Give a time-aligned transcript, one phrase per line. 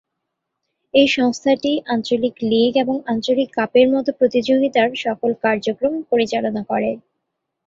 [0.93, 6.91] এই সংস্থাটি আঞ্চলিক লীগ এবং আঞ্চলিক কাপের মতো প্রতিযোগিতার সকল কার্যক্রম পরিচালনা করে।